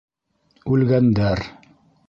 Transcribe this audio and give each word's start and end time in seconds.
—Үлгәндәр... 0.75 1.47